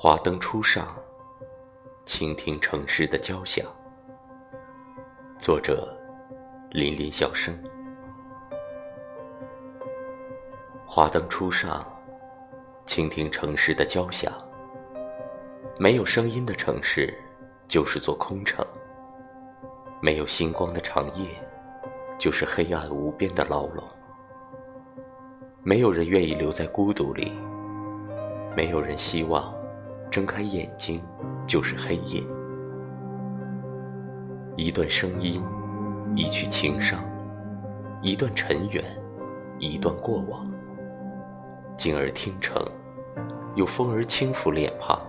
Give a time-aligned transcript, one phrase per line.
[0.00, 0.94] 华灯初上，
[2.04, 3.66] 倾听城市的交响。
[5.40, 5.92] 作者：
[6.70, 7.52] 林林小生。
[10.86, 11.84] 华灯初上，
[12.86, 14.32] 倾听城市的交响。
[15.80, 17.12] 没有声音的城市，
[17.66, 18.64] 就是座空城；
[20.00, 21.26] 没有星光的长夜，
[22.16, 23.84] 就是黑暗无边的牢笼。
[25.64, 27.32] 没有人愿意留在孤独里，
[28.56, 29.57] 没有人希望。
[30.10, 31.02] 睁开眼睛，
[31.46, 32.22] 就是黑夜。
[34.56, 35.42] 一段声音，
[36.16, 37.04] 一曲情伤，
[38.02, 38.84] 一段尘缘，
[39.58, 40.50] 一段过往。
[41.76, 42.60] 静儿听成，
[43.54, 45.00] 有风儿轻拂脸庞，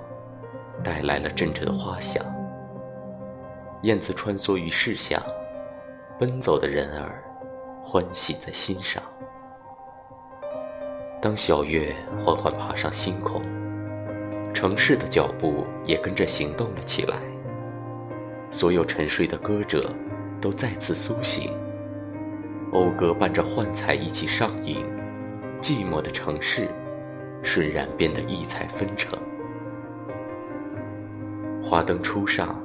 [0.83, 2.23] 带来了阵阵花香。
[3.83, 5.23] 燕子穿梭于世下，
[6.19, 7.23] 奔走的人儿
[7.81, 9.01] 欢喜在心上。
[11.21, 13.41] 当小月缓缓爬上星空。
[14.59, 17.21] 城市的脚步也跟着行动了起来，
[18.51, 19.89] 所有沉睡的歌者
[20.41, 21.53] 都再次苏醒，
[22.69, 24.85] 讴歌伴着幻彩一起上映，
[25.61, 26.67] 寂寞的城市
[27.41, 29.17] 瞬然变得异彩纷呈。
[31.63, 32.61] 华灯初上，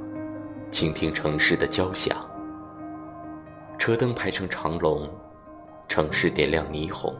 [0.69, 2.17] 倾听城市的交响，
[3.79, 5.09] 车灯排成长龙，
[5.87, 7.15] 城市点亮霓虹，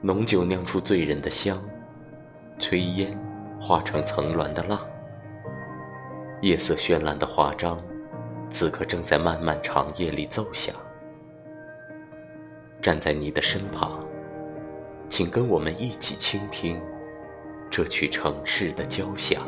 [0.00, 1.62] 浓酒酿出醉人的香。
[2.58, 3.18] 炊烟
[3.60, 4.78] 化成层峦的浪，
[6.42, 7.80] 夜色绚烂的华章，
[8.50, 10.74] 此刻正在漫漫长夜里奏响。
[12.82, 14.04] 站在你的身旁，
[15.08, 16.80] 请跟我们一起倾听
[17.70, 19.42] 这曲城市的交响。